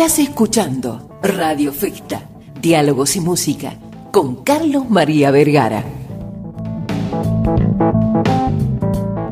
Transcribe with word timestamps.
Estás 0.00 0.20
escuchando 0.20 1.18
Radio 1.24 1.72
Festa, 1.72 2.22
Diálogos 2.62 3.16
y 3.16 3.20
Música, 3.20 3.74
con 4.12 4.44
Carlos 4.44 4.88
María 4.88 5.32
Vergara. 5.32 5.82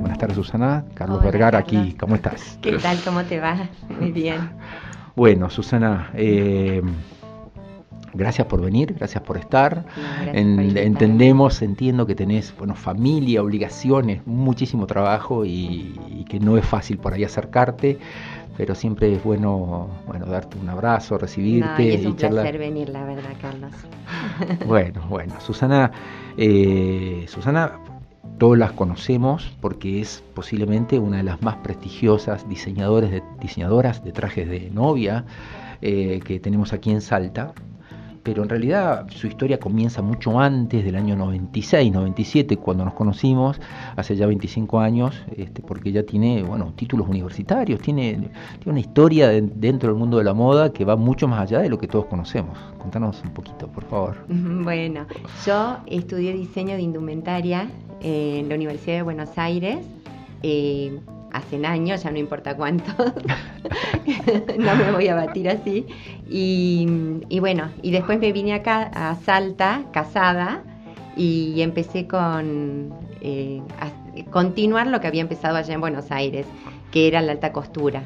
Buenas 0.00 0.18
tardes, 0.18 0.34
Susana. 0.34 0.84
Carlos 0.94 1.22
Vergara 1.22 1.60
aquí. 1.60 1.94
¿Cómo 1.96 2.16
estás? 2.16 2.58
¿Qué 2.60 2.72
tal? 2.78 2.98
¿Cómo 3.04 3.22
te 3.22 3.38
va? 3.38 3.68
Muy 4.00 4.10
bien. 4.10 4.50
Bueno, 5.14 5.50
Susana, 5.50 6.10
eh, 6.14 6.82
gracias 8.16 8.46
por 8.46 8.60
venir, 8.60 8.94
gracias 8.94 9.22
por 9.22 9.36
estar. 9.36 9.84
entendemos, 10.32 11.62
entiendo 11.62 12.06
que 12.06 12.14
tenés 12.14 12.54
bueno, 12.56 12.74
familia, 12.74 13.42
obligaciones, 13.42 14.26
muchísimo 14.26 14.86
trabajo 14.86 15.44
y, 15.44 16.24
que 16.28 16.40
no 16.40 16.56
es 16.56 16.66
fácil 16.66 16.98
por 16.98 17.14
ahí 17.14 17.22
acercarte, 17.22 17.98
pero 18.56 18.74
siempre 18.74 19.12
es 19.12 19.22
bueno, 19.22 19.88
bueno 20.06 20.26
darte 20.26 20.58
un 20.58 20.68
abrazo, 20.68 21.18
recibirte. 21.18 21.84
y 21.84 21.90
es 21.94 22.06
un 22.06 22.16
placer 22.16 22.58
venir, 22.58 22.88
la 22.88 23.04
verdad, 23.04 23.30
Carlos. 23.40 23.72
bueno, 24.66 25.02
bueno, 25.08 25.34
Susana, 25.40 25.92
eh, 26.36 27.26
Susana, 27.28 27.78
todos 28.38 28.58
las 28.58 28.72
conocemos 28.72 29.54
porque 29.60 30.00
es 30.00 30.22
posiblemente 30.34 30.98
una 30.98 31.18
de 31.18 31.22
las 31.22 31.40
más 31.42 31.56
prestigiosas 31.56 32.48
diseñadores 32.48 33.10
de, 33.10 33.22
diseñadoras 33.40 34.04
de 34.04 34.12
trajes 34.12 34.48
de 34.48 34.70
novia 34.70 35.24
eh, 35.80 36.20
que 36.24 36.40
tenemos 36.40 36.72
aquí 36.72 36.90
en 36.90 37.00
Salta 37.00 37.52
pero 38.26 38.42
en 38.42 38.48
realidad 38.48 39.06
su 39.08 39.28
historia 39.28 39.60
comienza 39.60 40.02
mucho 40.02 40.40
antes 40.40 40.84
del 40.84 40.96
año 40.96 41.14
96, 41.14 41.92
97, 41.92 42.56
cuando 42.56 42.84
nos 42.84 42.94
conocimos, 42.94 43.60
hace 43.94 44.16
ya 44.16 44.26
25 44.26 44.80
años, 44.80 45.14
este, 45.36 45.62
porque 45.62 45.90
ella 45.90 46.04
tiene 46.04 46.42
bueno, 46.42 46.72
títulos 46.74 47.06
universitarios, 47.06 47.80
tiene, 47.80 48.14
tiene 48.14 48.30
una 48.66 48.80
historia 48.80 49.28
dentro 49.28 49.90
del 49.90 49.96
mundo 49.96 50.18
de 50.18 50.24
la 50.24 50.34
moda 50.34 50.72
que 50.72 50.84
va 50.84 50.96
mucho 50.96 51.28
más 51.28 51.42
allá 51.42 51.60
de 51.60 51.68
lo 51.68 51.78
que 51.78 51.86
todos 51.86 52.06
conocemos. 52.06 52.58
Contanos 52.78 53.22
un 53.22 53.30
poquito, 53.30 53.68
por 53.68 53.84
favor. 53.84 54.16
Bueno, 54.66 55.06
yo 55.46 55.76
estudié 55.86 56.32
diseño 56.32 56.74
de 56.74 56.82
indumentaria 56.82 57.68
en 58.00 58.48
la 58.48 58.56
Universidad 58.56 58.96
de 58.96 59.02
Buenos 59.02 59.38
Aires. 59.38 59.86
Eh, 60.42 60.98
hace 61.36 61.64
años, 61.64 62.02
ya 62.02 62.10
no 62.10 62.18
importa 62.18 62.56
cuánto, 62.56 62.92
no 64.58 64.76
me 64.76 64.92
voy 64.92 65.08
a 65.08 65.14
batir 65.14 65.48
así. 65.48 65.86
Y, 66.28 67.38
bueno, 67.40 67.70
y 67.82 67.90
después 67.90 68.18
me 68.18 68.32
vine 68.32 68.54
acá 68.54 68.90
a 68.94 69.14
Salta, 69.16 69.84
casada, 69.92 70.62
y 71.16 71.60
empecé 71.62 72.06
con 72.06 72.92
eh, 73.20 73.62
a 73.80 73.90
continuar 74.30 74.86
lo 74.86 75.00
que 75.00 75.06
había 75.06 75.22
empezado 75.22 75.56
allá 75.56 75.74
en 75.74 75.80
Buenos 75.80 76.10
Aires, 76.10 76.46
que 76.90 77.08
era 77.08 77.20
la 77.22 77.32
alta 77.32 77.52
costura, 77.52 78.04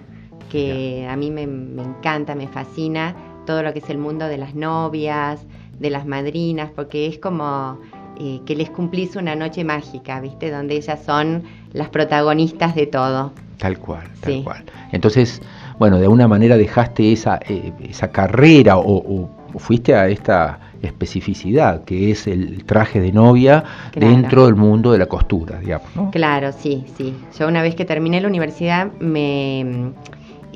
que 0.50 1.06
a 1.09 1.17
mí 1.17 1.31
me, 1.31 1.47
me 1.47 1.83
encanta, 1.83 2.34
me 2.34 2.48
fascina 2.48 3.15
todo 3.47 3.62
lo 3.62 3.72
que 3.72 3.81
es 3.81 3.91
el 3.91 3.98
mundo 3.98 4.27
de 4.27 4.39
las 4.39 4.55
novias, 4.55 5.47
de 5.78 5.91
las 5.91 6.06
madrinas, 6.06 6.70
porque 6.70 7.06
es 7.06 7.19
como 7.19 7.81
eh, 8.22 8.42
que 8.44 8.54
les 8.54 8.68
cumplís 8.68 9.16
una 9.16 9.34
noche 9.34 9.64
mágica, 9.64 10.20
¿viste? 10.20 10.50
Donde 10.50 10.76
ellas 10.76 11.00
son 11.06 11.42
las 11.72 11.88
protagonistas 11.88 12.74
de 12.74 12.86
todo. 12.86 13.32
Tal 13.56 13.78
cual, 13.78 14.06
tal 14.20 14.44
cual. 14.44 14.62
Entonces, 14.92 15.40
bueno, 15.78 15.96
de 15.96 16.02
alguna 16.02 16.28
manera 16.28 16.58
dejaste 16.58 17.12
esa, 17.12 17.41
eh, 17.48 17.72
esa 17.82 18.12
carrera 18.12 18.76
o, 18.76 19.30
fuiste 19.56 19.94
a 19.94 20.08
esta 20.08 20.58
especificidad 20.82 21.84
que 21.84 22.10
es 22.10 22.26
el 22.26 22.62
traje 22.64 23.00
de 23.00 23.10
novia 23.10 23.64
dentro 23.94 24.44
del 24.44 24.54
mundo 24.54 24.92
de 24.92 24.98
la 24.98 25.06
costura, 25.06 25.58
digamos. 25.58 25.88
Claro, 26.12 26.52
sí, 26.52 26.84
sí. 26.98 27.16
Yo 27.38 27.48
una 27.48 27.62
vez 27.62 27.74
que 27.74 27.86
terminé 27.86 28.20
la 28.20 28.28
universidad 28.28 28.92
me 29.00 29.64
mm, 29.64 29.92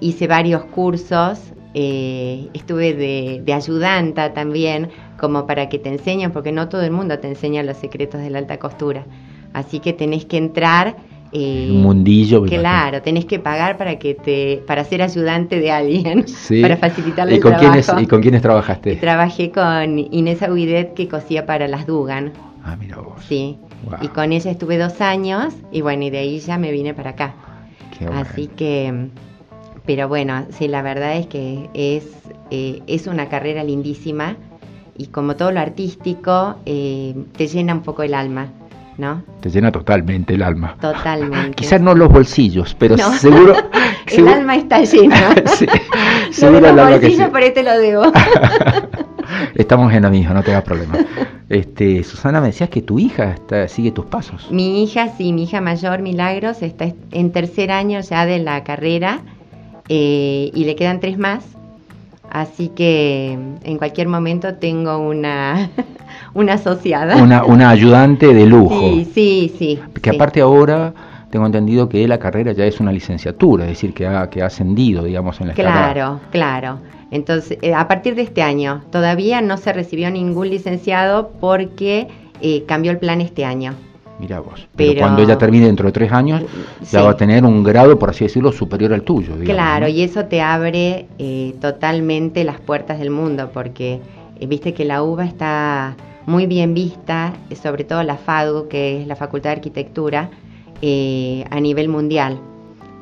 hice 0.02 0.26
varios 0.26 0.64
cursos, 0.64 1.40
eh, 1.72 2.50
estuve 2.52 2.92
de, 2.92 3.40
de 3.42 3.52
ayudanta 3.54 4.34
también 4.34 4.90
como 5.24 5.46
para 5.46 5.70
que 5.70 5.78
te 5.78 5.88
enseñen, 5.88 6.32
porque 6.32 6.52
no 6.52 6.68
todo 6.68 6.82
el 6.82 6.90
mundo 6.90 7.18
te 7.18 7.28
enseña 7.28 7.62
los 7.62 7.78
secretos 7.78 8.20
de 8.20 8.28
la 8.28 8.40
alta 8.40 8.58
costura. 8.58 9.06
Así 9.54 9.80
que 9.80 9.94
tenés 9.94 10.26
que 10.26 10.36
entrar 10.36 10.96
eh, 11.32 11.68
un 11.70 11.80
mundillo. 11.80 12.42
Claro, 12.44 13.00
tenés 13.00 13.24
que 13.24 13.38
pagar 13.38 13.78
para 13.78 13.98
que 13.98 14.14
te, 14.14 14.62
para 14.66 14.84
ser 14.84 15.00
ayudante 15.00 15.58
de 15.58 15.70
alguien, 15.70 16.26
para 16.60 16.76
facilitarle 16.76 17.36
¿Y 17.36 17.40
con 17.40 17.54
Quiénes, 17.54 17.90
¿Y 17.98 18.06
con 18.06 18.20
quiénes 18.20 18.42
trabajaste? 18.42 18.96
Trabajé 18.96 19.50
con 19.50 19.98
Inés 19.98 20.42
Aguidet 20.42 20.92
que 20.92 21.08
cosía 21.08 21.46
para 21.46 21.68
las 21.68 21.86
Dugan. 21.86 22.34
Ah, 22.62 22.76
mira 22.78 22.98
vos. 22.98 23.24
Sí. 23.26 23.56
Y 24.02 24.08
con 24.08 24.32
ella 24.32 24.50
estuve 24.50 24.76
dos 24.76 25.00
años 25.00 25.54
y 25.72 25.80
bueno, 25.80 26.04
y 26.04 26.10
de 26.10 26.18
ahí 26.18 26.38
ya 26.38 26.58
me 26.58 26.70
vine 26.70 26.92
para 26.92 27.10
acá. 27.10 27.34
Así 28.12 28.48
que, 28.48 29.08
pero 29.86 30.08
bueno, 30.08 30.44
sí, 30.50 30.68
la 30.68 30.82
verdad 30.82 31.16
es 31.16 31.28
que 31.28 31.70
es, 31.72 32.04
eh, 32.50 32.82
es 32.86 33.06
una 33.06 33.30
carrera 33.30 33.64
lindísima 33.64 34.36
y 34.96 35.06
como 35.06 35.36
todo 35.36 35.50
lo 35.50 35.60
artístico, 35.60 36.56
eh, 36.66 37.14
te 37.36 37.46
llena 37.46 37.74
un 37.74 37.82
poco 37.82 38.02
el 38.02 38.14
alma. 38.14 38.48
¿No? 38.96 39.24
Te 39.40 39.50
llena 39.50 39.72
totalmente 39.72 40.34
el 40.34 40.42
alma. 40.42 40.76
Totalmente. 40.80 41.50
Quizás 41.56 41.80
no 41.80 41.94
los 41.94 42.08
bolsillos, 42.08 42.76
pero 42.78 42.96
seguro. 43.18 43.56
el 44.06 44.28
alma 44.28 44.54
está 44.54 44.82
llena. 44.82 45.34
sí, 45.46 45.66
seguro 46.30 46.72
los 46.72 46.90
bolsillos, 46.90 47.28
por 47.30 47.42
ahí 47.42 47.52
te 47.52 47.64
lo 47.64 47.76
debo. 47.76 48.12
Estamos 49.56 49.92
en 49.92 50.02
la 50.02 50.10
misma, 50.10 50.34
no 50.34 50.42
te 50.44 50.62
problema. 50.62 50.94
Este, 51.48 52.04
Susana, 52.04 52.40
me 52.40 52.48
decías 52.48 52.70
que 52.70 52.82
tu 52.82 52.98
hija 52.98 53.32
está, 53.32 53.68
sigue 53.68 53.90
tus 53.90 54.06
pasos. 54.06 54.48
Mi 54.50 54.84
hija, 54.84 55.08
sí, 55.16 55.32
mi 55.32 55.44
hija 55.44 55.60
mayor, 55.60 56.00
Milagros, 56.00 56.62
está 56.62 56.92
en 57.10 57.32
tercer 57.32 57.70
año 57.70 58.00
ya 58.00 58.26
de 58.26 58.38
la 58.38 58.62
carrera 58.64 59.20
eh, 59.88 60.50
y 60.54 60.64
le 60.64 60.76
quedan 60.76 61.00
tres 61.00 61.18
más. 61.18 61.44
Así 62.34 62.70
que 62.70 63.30
en 63.62 63.78
cualquier 63.78 64.08
momento 64.08 64.54
tengo 64.54 64.98
una, 64.98 65.70
una 66.34 66.54
asociada. 66.54 67.22
Una, 67.22 67.44
una 67.44 67.70
ayudante 67.70 68.34
de 68.34 68.44
lujo. 68.44 68.74
Sí, 68.74 69.08
sí, 69.14 69.54
sí. 69.56 69.80
Que 70.02 70.10
aparte 70.10 70.40
ahora 70.40 70.92
tengo 71.30 71.46
entendido 71.46 71.88
que 71.88 72.08
la 72.08 72.18
carrera 72.18 72.50
ya 72.50 72.64
es 72.64 72.80
una 72.80 72.90
licenciatura, 72.90 73.66
es 73.66 73.70
decir, 73.70 73.94
que 73.94 74.08
ha, 74.08 74.28
que 74.30 74.42
ha 74.42 74.46
ascendido, 74.46 75.04
digamos, 75.04 75.40
en 75.40 75.46
la 75.46 75.52
escala. 75.52 75.92
Claro, 75.92 76.20
claro. 76.32 76.78
Entonces, 77.12 77.56
eh, 77.62 77.72
a 77.72 77.86
partir 77.86 78.16
de 78.16 78.22
este 78.22 78.42
año, 78.42 78.82
todavía 78.90 79.40
no 79.40 79.56
se 79.56 79.72
recibió 79.72 80.10
ningún 80.10 80.50
licenciado 80.50 81.30
porque 81.40 82.08
eh, 82.40 82.64
cambió 82.66 82.90
el 82.90 82.98
plan 82.98 83.20
este 83.20 83.44
año. 83.44 83.74
Mira 84.18 84.40
vos. 84.40 84.66
Pero, 84.76 85.00
cuando 85.00 85.22
ella 85.22 85.36
termine 85.36 85.66
dentro 85.66 85.86
de 85.86 85.92
tres 85.92 86.12
años, 86.12 86.42
ya 86.90 87.02
va 87.02 87.10
a 87.10 87.16
tener 87.16 87.44
un 87.44 87.62
grado, 87.64 87.98
por 87.98 88.10
así 88.10 88.24
decirlo, 88.24 88.52
superior 88.52 88.92
al 88.92 89.02
tuyo. 89.02 89.34
claro, 89.44 89.88
y 89.88 90.02
eso 90.02 90.26
te 90.26 90.40
abre 90.40 91.06
eh, 91.18 91.54
totalmente 91.60 92.44
las 92.44 92.60
puertas 92.60 92.98
del 92.98 93.10
mundo, 93.10 93.50
porque 93.52 94.00
eh, 94.38 94.46
viste 94.46 94.72
que 94.72 94.84
la 94.84 95.02
UBA 95.02 95.24
está 95.24 95.96
muy 96.26 96.46
bien 96.46 96.74
vista, 96.74 97.34
sobre 97.60 97.84
todo 97.84 98.02
la 98.02 98.16
FADU, 98.16 98.68
que 98.68 99.02
es 99.02 99.06
la 99.06 99.16
Facultad 99.16 99.50
de 99.50 99.56
Arquitectura, 99.56 100.30
eh, 100.80 101.44
a 101.50 101.60
nivel 101.60 101.88
mundial. 101.88 102.38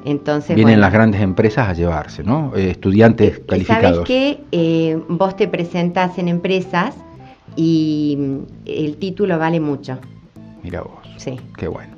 Entonces, 0.04 0.56
Vienen 0.56 0.80
las 0.80 0.92
grandes 0.92 1.20
empresas 1.20 1.68
a 1.68 1.74
llevarse, 1.74 2.24
¿no? 2.24 2.56
estudiantes 2.56 3.40
calificados. 3.46 4.08
Sabes 4.08 4.38
que 4.50 4.98
vos 5.08 5.36
te 5.36 5.46
presentás 5.46 6.18
en 6.18 6.26
empresas 6.26 6.96
y 7.54 8.16
mm, 8.18 8.38
el 8.66 8.96
título 8.96 9.38
vale 9.38 9.60
mucho. 9.60 9.98
Mira 10.62 10.82
vos. 10.82 11.01
Sí. 11.22 11.38
Qué 11.56 11.68
bueno. 11.68 11.94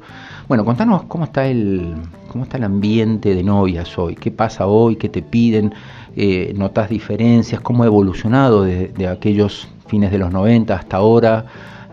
Bueno, 0.49 0.67
contanos 0.67 1.05
cómo 1.05 1.25
está 1.25 1.47
el 1.47 1.95
cómo 2.29 2.45
está 2.45 2.59
el 2.59 2.65
ambiente 2.65 3.35
de 3.35 3.43
novias 3.43 3.97
hoy, 3.97 4.15
qué 4.15 4.31
pasa 4.31 4.67
hoy, 4.67 4.97
qué 4.97 5.09
te 5.09 5.23
piden, 5.23 5.73
eh, 6.17 6.53
notas 6.55 6.91
diferencias, 6.91 7.61
cómo 7.63 7.85
ha 7.85 7.87
evolucionado 7.87 8.65
de, 8.65 9.09
aquellos 9.09 9.69
fines 9.87 10.11
de 10.11 10.19
los 10.19 10.31
90 10.31 10.75
hasta 10.75 10.99
ahora. 10.99 11.47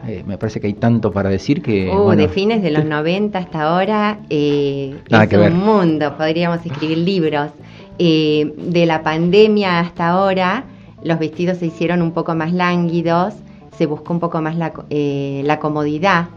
Eh, 0.07 0.23
me 0.25 0.37
parece 0.37 0.59
que 0.59 0.67
hay 0.67 0.73
tanto 0.73 1.11
para 1.11 1.29
decir 1.29 1.61
que... 1.61 1.89
Uh, 1.89 2.09
de 2.15 2.27
fines 2.27 2.63
de 2.63 2.71
los 2.71 2.83
90 2.83 3.37
hasta 3.37 3.61
ahora 3.61 4.19
eh, 4.31 4.97
es 5.07 5.33
un 5.33 5.59
mundo, 5.59 6.17
podríamos 6.17 6.65
escribir 6.65 6.97
libros. 6.97 7.51
Eh, 7.99 8.51
de 8.57 8.87
la 8.87 9.03
pandemia 9.03 9.79
hasta 9.79 10.09
ahora, 10.09 10.65
los 11.03 11.19
vestidos 11.19 11.59
se 11.59 11.67
hicieron 11.67 12.01
un 12.01 12.13
poco 12.13 12.33
más 12.33 12.51
lánguidos, 12.51 13.35
se 13.77 13.85
buscó 13.85 14.11
un 14.11 14.19
poco 14.19 14.41
más 14.41 14.55
la, 14.55 14.73
la 14.89 15.59
comodidad 15.59 16.29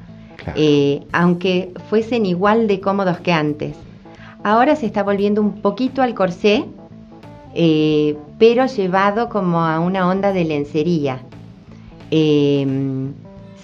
eh, 0.55 1.03
aunque 1.13 1.73
fuesen 1.89 2.27
igual 2.27 2.67
de 2.67 2.81
cómodos 2.81 3.19
que 3.21 3.33
antes. 3.33 3.77
Ahora 4.43 4.77
se 4.77 4.87
está 4.87 5.03
volviendo 5.03 5.41
un 5.41 5.63
poquito 5.63 6.03
al 6.03 6.15
corsé, 6.15 6.65
eh, 7.55 8.17
pero 8.39 8.67
llevado 8.67 9.29
como 9.29 9.61
a 9.61 9.81
una 9.81 10.09
onda 10.09 10.33
de 10.33 10.45
lencería. 10.45 11.21
Em, 12.11 13.15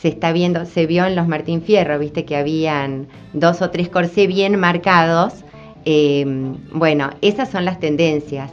se 0.01 0.09
está 0.09 0.33
viendo, 0.33 0.65
se 0.65 0.87
vio 0.87 1.05
en 1.05 1.15
los 1.15 1.29
Martín 1.29 1.63
Fierro, 1.63 1.99
viste 1.99 2.25
que 2.25 2.37
habían 2.37 3.07
dos 3.35 3.61
o 3.61 3.71
tres 3.71 3.89
corsés 3.89 4.27
bien 4.27 4.59
marcados. 4.59 5.45
Em, 5.85 6.57
bueno, 6.73 7.11
esas 7.21 7.51
son 7.51 7.65
las 7.65 7.79
tendencias. 7.79 8.51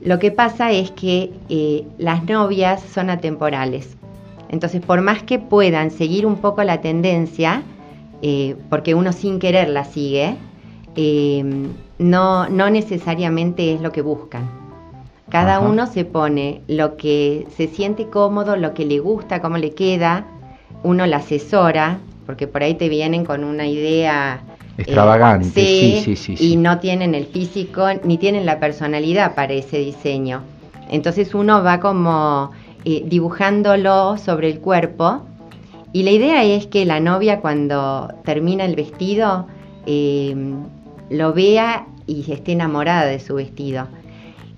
Lo 0.00 0.18
que 0.18 0.30
pasa 0.30 0.70
es 0.70 0.92
que 0.92 1.32
eh, 1.48 1.84
las 1.98 2.24
novias 2.24 2.80
son 2.82 3.10
atemporales. 3.10 3.97
Entonces, 4.48 4.80
por 4.80 5.00
más 5.00 5.22
que 5.22 5.38
puedan 5.38 5.90
seguir 5.90 6.26
un 6.26 6.36
poco 6.36 6.62
la 6.62 6.80
tendencia, 6.80 7.62
eh, 8.22 8.56
porque 8.70 8.94
uno 8.94 9.12
sin 9.12 9.38
querer 9.38 9.68
la 9.68 9.84
sigue, 9.84 10.36
eh, 10.96 11.44
no, 11.98 12.48
no 12.48 12.70
necesariamente 12.70 13.74
es 13.74 13.80
lo 13.80 13.92
que 13.92 14.02
buscan. 14.02 14.48
Cada 15.28 15.60
uno 15.60 15.86
se 15.86 16.06
pone 16.06 16.62
lo 16.68 16.96
que 16.96 17.46
se 17.54 17.68
siente 17.68 18.06
cómodo, 18.06 18.56
lo 18.56 18.72
que 18.72 18.86
le 18.86 18.98
gusta, 18.98 19.42
cómo 19.42 19.58
le 19.58 19.72
queda. 19.72 20.24
Uno 20.82 21.06
la 21.06 21.18
asesora, 21.18 21.98
porque 22.24 22.46
por 22.46 22.62
ahí 22.62 22.74
te 22.74 22.88
vienen 22.88 23.26
con 23.26 23.44
una 23.44 23.66
idea 23.66 24.40
eh, 24.78 24.82
extravagante, 24.82 25.48
sí, 25.50 26.00
sí, 26.02 26.16
sí, 26.16 26.52
y 26.52 26.56
no 26.56 26.78
tienen 26.78 27.14
el 27.14 27.26
físico 27.26 27.86
ni 28.04 28.16
tienen 28.16 28.46
la 28.46 28.58
personalidad 28.58 29.34
para 29.34 29.52
ese 29.52 29.78
diseño. 29.78 30.42
Entonces 30.88 31.34
uno 31.34 31.62
va 31.62 31.78
como 31.80 32.52
eh, 32.90 33.04
dibujándolo 33.04 34.16
sobre 34.16 34.48
el 34.48 34.60
cuerpo 34.60 35.20
y 35.92 36.04
la 36.04 36.10
idea 36.10 36.42
es 36.42 36.66
que 36.66 36.86
la 36.86 37.00
novia 37.00 37.42
cuando 37.42 38.08
termina 38.24 38.64
el 38.64 38.76
vestido 38.76 39.46
eh, 39.84 40.34
lo 41.10 41.34
vea 41.34 41.86
y 42.06 42.32
esté 42.32 42.52
enamorada 42.52 43.04
de 43.04 43.20
su 43.20 43.34
vestido. 43.34 43.88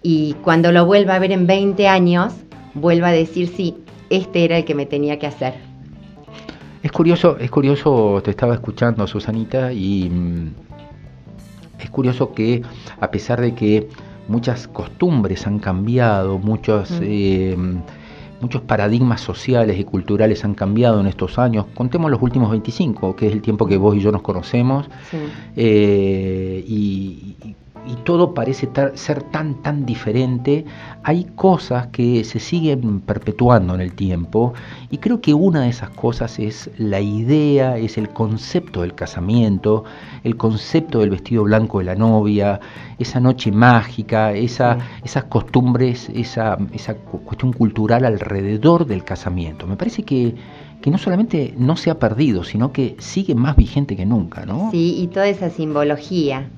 Y 0.01 0.35
cuando 0.45 0.71
lo 0.71 0.87
vuelva 0.87 1.17
a 1.17 1.19
ver 1.19 1.33
en 1.33 1.49
20 1.49 1.89
años, 1.89 2.33
vuelva 2.75 3.09
a 3.09 3.13
decir, 3.13 3.49
sí, 3.49 3.75
este 4.11 4.45
era 4.45 4.59
el 4.59 4.65
que 4.65 4.77
me 4.77 4.87
tenía 4.87 5.19
que 5.19 5.27
hacer. 5.27 5.55
Es 6.85 6.93
curioso, 6.93 7.37
es 7.37 7.51
curioso, 7.51 8.21
te 8.23 8.31
estaba 8.31 8.55
escuchando, 8.55 9.09
Susanita, 9.09 9.73
y 9.73 10.09
mm, 10.09 10.55
es 11.81 11.91
curioso 11.91 12.33
que 12.33 12.63
a 13.01 13.11
pesar 13.11 13.41
de 13.41 13.57
que 13.57 13.89
muchas 14.29 14.69
costumbres 14.69 15.49
han 15.49 15.59
cambiado, 15.59 16.39
muchos, 16.39 16.93
eh, 17.03 17.57
muchos 18.41 18.63
paradigmas 18.63 19.21
sociales 19.21 19.79
y 19.79 19.85
culturales 19.85 20.45
han 20.45 20.55
cambiado 20.55 21.01
en 21.01 21.07
estos 21.07 21.39
años. 21.39 21.67
Contemos 21.75 22.11
los 22.11 22.23
últimos 22.23 22.51
25, 22.51 23.17
que 23.17 23.27
es 23.29 23.33
el 23.33 23.43
tiempo 23.43 23.67
que 23.67 23.77
vos 23.77 23.97
y 23.97 24.01
yo 24.01 24.13
nos 24.13 24.23
conocemos, 24.23 24.89
eh, 25.57 26.65
y, 26.67 27.37
y 27.43 27.57
todo 28.05 28.35
parece 28.35 28.69
ser 28.95 29.23
tan, 29.25 29.55
tan 29.63 29.85
diferente, 29.87 30.65
hay 31.03 31.25
cosas 31.37 31.89
que 31.89 32.25
se 32.25 32.39
siguen 32.39 33.01
perpetuando 33.01 33.75
en 33.75 33.81
el 33.81 33.95
tiempo 33.95 34.55
y 34.91 34.99
creo 34.99 35.21
que 35.21 35.35
una 35.35 35.63
de 35.63 35.69
esas 35.69 35.91
cosas 35.91 36.39
es 36.39 36.71
la 36.79 37.01
idea, 37.01 37.79
es 37.79 37.99
el 37.99 38.11
concepto 38.11 38.83
del 38.83 38.95
casamiento, 38.95 39.85
el 40.25 40.37
concepto 40.37 41.01
del 41.01 41.11
vestido 41.11 41.45
blanco 41.45 41.79
de 41.79 41.85
la 41.87 41.95
novia, 41.95 42.61
esa 42.99 43.21
noche 43.21 43.51
mágica, 43.53 44.33
esa, 44.33 44.79
esas 45.03 45.25
costumbres, 45.25 46.11
esa, 46.15 46.59
esa 46.73 46.95
cuestión 46.95 47.53
cultural 47.53 48.05
alrededor 48.05 48.87
del 48.87 49.05
casamiento. 49.05 49.67
Me 49.67 49.77
parece 49.77 50.03
que 50.03 50.35
que 50.81 50.91
no 50.91 50.97
solamente 50.97 51.53
no 51.59 51.77
se 51.77 51.91
ha 51.91 51.99
perdido, 51.99 52.43
sino 52.43 52.73
que 52.73 52.97
sigue 53.01 53.35
más 53.35 53.55
vigente 53.55 53.97
que 53.97 54.07
nunca, 54.07 54.47
¿no? 54.47 54.71
Sí, 54.71 54.97
y 54.99 55.09
toda 55.09 55.29
esa 55.29 55.51
simbología 55.51 56.49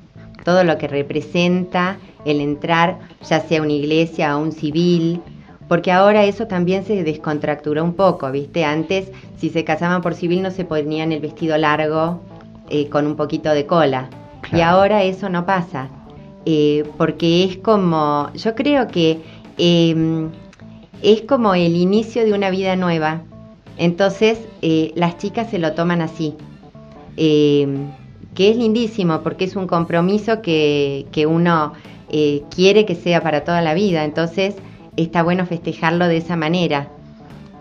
todo 0.44 0.64
lo 0.64 0.78
que 0.78 0.88
representa 0.88 1.98
el 2.24 2.40
entrar 2.40 2.98
ya 3.28 3.40
sea 3.40 3.60
a 3.60 3.62
una 3.62 3.72
iglesia 3.72 4.36
o 4.36 4.42
un 4.42 4.52
civil, 4.52 5.20
porque 5.68 5.90
ahora 5.90 6.24
eso 6.24 6.46
también 6.46 6.84
se 6.84 7.02
descontracturó 7.02 7.82
un 7.82 7.94
poco, 7.94 8.30
¿viste? 8.30 8.64
Antes, 8.64 9.10
si 9.38 9.48
se 9.48 9.64
casaban 9.64 10.02
por 10.02 10.14
civil, 10.14 10.42
no 10.42 10.50
se 10.50 10.64
ponían 10.64 11.12
el 11.12 11.20
vestido 11.20 11.56
largo 11.56 12.20
eh, 12.68 12.88
con 12.88 13.06
un 13.06 13.16
poquito 13.16 13.50
de 13.50 13.66
cola. 13.66 14.10
Y 14.52 14.60
ahora 14.60 15.02
eso 15.02 15.28
no 15.30 15.46
pasa, 15.46 15.88
eh, 16.44 16.84
porque 16.98 17.44
es 17.44 17.56
como, 17.56 18.30
yo 18.34 18.54
creo 18.54 18.88
que 18.88 19.20
em, 19.56 20.30
es 21.00 21.22
como 21.22 21.54
el 21.54 21.76
inicio 21.76 22.24
de 22.24 22.34
una 22.34 22.50
vida 22.50 22.76
nueva. 22.76 23.22
Entonces, 23.78 24.38
eh, 24.60 24.92
las 24.94 25.16
chicas 25.16 25.48
se 25.50 25.58
lo 25.58 25.72
toman 25.72 26.02
así. 26.02 26.34
Que 28.34 28.50
es 28.50 28.56
lindísimo 28.56 29.20
porque 29.23 29.44
es 29.44 29.56
un 29.56 29.67
compromiso 29.67 30.43
que, 30.43 31.26
uno 31.29 31.73
eh, 32.11 32.43
quiere 32.55 32.84
que 32.87 32.94
sea 32.94 33.23
para 33.23 33.44
toda 33.44 33.61
la 33.61 33.75
vida, 33.75 34.05
entonces 34.05 34.55
está 34.96 35.23
bueno 35.23 35.46
festejarlo 35.46 36.08
de 36.08 36.19
esa 36.19 36.37
manera. 36.37 36.88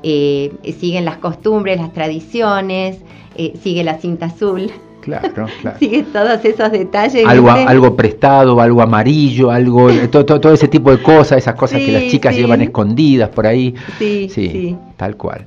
Eh, 0.04 0.52
siguen 0.80 1.06
las 1.06 1.18
costumbres, 1.18 1.78
las 1.78 1.94
tradiciones, 1.94 3.00
eh, 3.36 3.54
sigue 3.62 3.84
la 3.84 4.00
cinta 4.00 4.28
azul. 4.28 4.72
Claro, 5.02 5.48
claro. 5.62 5.78
Sigue 5.80 6.04
todos 6.04 6.46
esos 6.46 6.72
detalles. 6.72 7.26
Algo, 7.28 7.50
algo 7.50 7.96
prestado, 7.96 8.62
algo 8.62 8.82
amarillo, 8.82 9.52
algo, 9.52 9.90
todo, 10.10 10.40
todo, 10.40 10.54
ese 10.54 10.68
tipo 10.68 10.92
de 10.92 11.02
cosas, 11.02 11.40
esas 11.40 11.56
cosas 11.56 11.80
que 11.80 11.92
las 11.92 12.04
chicas 12.08 12.36
llevan 12.36 12.62
escondidas 12.62 13.30
por 13.30 13.48
ahí. 13.48 13.76
Sí, 13.98 14.30
sí, 14.30 14.78
tal 14.96 15.18
cual. 15.18 15.46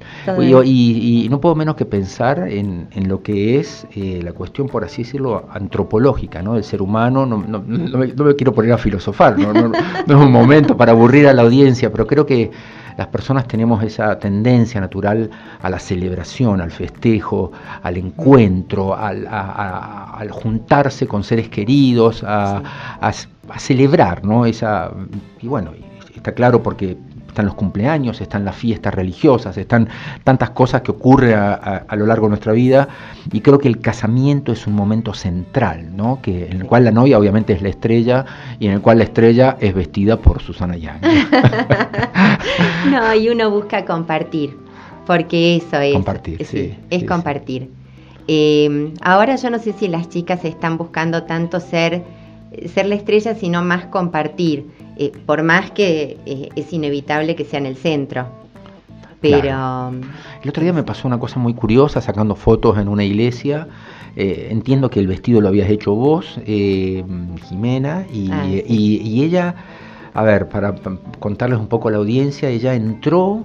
Y, 0.64 1.28
no 1.30 1.40
puedo 1.40 1.54
menos 1.54 1.74
que 1.74 1.84
pensar 1.84 2.46
en, 2.48 2.88
en 2.92 3.08
lo 3.08 3.22
que 3.22 3.58
es 3.58 3.86
eh, 3.94 4.20
la 4.22 4.32
cuestión, 4.32 4.68
por 4.68 4.84
así 4.84 5.02
decirlo, 5.02 5.46
antropológica, 5.50 6.42
¿no? 6.42 6.54
Del 6.54 6.64
ser 6.64 6.82
humano. 6.82 7.24
No, 7.24 7.38
no, 7.38 7.62
no, 7.66 7.98
me, 7.98 8.08
no 8.08 8.24
me, 8.24 8.34
quiero 8.34 8.52
poner 8.52 8.72
a 8.72 8.78
filosofar, 8.78 9.38
¿no? 9.38 9.52
no 9.52 9.72
es 9.74 10.14
un 10.14 10.32
momento 10.32 10.76
para 10.76 10.92
aburrir 10.92 11.26
a 11.28 11.32
la 11.32 11.42
audiencia, 11.42 11.90
pero 11.90 12.06
creo 12.06 12.26
que 12.26 12.50
las 12.96 13.08
personas 13.08 13.48
tenemos 13.48 13.82
esa 13.82 14.18
tendencia 14.18 14.80
natural 14.80 15.30
a 15.62 15.70
la 15.70 15.78
celebración, 15.78 16.60
al 16.60 16.70
festejo, 16.70 17.52
al 17.82 17.96
encuentro, 17.96 18.94
al, 18.96 20.30
juntarse 20.30 21.06
con 21.06 21.24
seres 21.24 21.48
queridos, 21.48 22.22
a, 22.26 22.62
celebrar, 23.58 24.24
¿no? 24.24 24.46
Esa, 24.46 24.90
y 25.40 25.48
bueno, 25.48 25.72
está 26.14 26.32
claro 26.32 26.62
porque 26.62 26.96
están 27.34 27.46
los 27.46 27.56
cumpleaños, 27.56 28.20
están 28.20 28.44
las 28.44 28.54
fiestas 28.54 28.94
religiosas, 28.94 29.56
están 29.56 29.88
tantas 30.22 30.50
cosas 30.50 30.82
que 30.82 30.92
ocurren 30.92 31.34
a, 31.34 31.96
lo 31.96 32.06
largo 32.06 32.26
de 32.26 32.30
nuestra 32.30 32.52
vida 32.52 32.88
y 33.32 33.40
creo 33.40 33.58
que 33.58 33.66
el 33.66 33.80
casamiento 33.80 34.52
es 34.52 34.68
un 34.68 34.74
momento 34.74 35.14
central, 35.14 35.96
¿no? 35.96 36.20
que, 36.22 36.46
en 36.46 36.60
el 36.60 36.66
cual 36.66 36.84
la 36.84 36.92
novia 36.92 37.18
obviamente 37.18 37.52
es 37.52 37.60
la 37.60 37.70
estrella 37.70 38.24
y 38.60 38.68
en 38.68 38.74
el 38.74 38.80
cual 38.80 38.98
la 38.98 39.04
estrella 39.04 39.56
es 39.58 39.74
vestida 39.74 40.16
por 40.16 40.40
Susana 40.40 40.76
Yang. 40.76 41.00
no, 42.92 43.14
y 43.16 43.28
uno 43.28 43.50
busca 43.50 43.84
compartir, 43.84 44.56
porque 45.04 45.56
eso 45.56 45.80
es. 45.80 45.92
Compartir, 45.92 46.46
sí. 46.46 46.76
es 46.88 47.02
compartir. 47.02 47.68
Eh, 48.28 48.94
ahora 49.02 49.34
yo 49.34 49.50
no 49.50 49.58
sé 49.58 49.72
si 49.72 49.88
las 49.88 50.08
chicas 50.08 50.44
están 50.44 50.78
buscando 50.78 51.24
tanto 51.24 51.58
ser, 51.58 52.04
ser 52.72 52.86
la 52.86 52.94
estrella, 52.94 53.34
sino 53.34 53.62
más 53.62 53.86
compartir 53.86 54.66
eh, 54.96 55.12
por 55.26 55.42
más 55.42 55.70
que 55.72 56.18
eh, 56.24 56.48
es 56.54 56.72
inevitable 56.72 57.34
que 57.34 57.44
sea 57.44 57.58
en 57.58 57.66
el 57.66 57.76
centro. 57.76 58.26
Pero... 59.20 59.92
El 60.42 60.48
otro 60.50 60.62
día 60.62 60.72
me 60.72 60.82
pasó 60.82 61.08
una 61.08 61.18
cosa 61.18 61.40
muy 61.40 61.54
curiosa 61.54 62.00
sacando 62.00 62.36
fotos 62.36 62.78
en 62.78 62.88
una 62.88 63.04
iglesia. 63.04 63.68
Eh, 64.16 64.48
entiendo 64.50 64.90
que 64.90 65.00
el 65.00 65.06
vestido 65.06 65.40
lo 65.40 65.48
habías 65.48 65.68
hecho 65.70 65.94
vos, 65.94 66.38
Jimena, 66.44 68.06
y, 68.12 68.30
ah, 68.30 68.46
y, 68.46 69.24
ella, 69.24 69.54
a 70.12 70.22
ver, 70.22 70.48
para 70.48 70.74
contarles 71.18 71.58
un 71.58 71.66
poco 71.66 71.88
a 71.88 71.90
la 71.90 71.96
audiencia, 71.98 72.48
ella 72.50 72.74
entró 72.74 73.44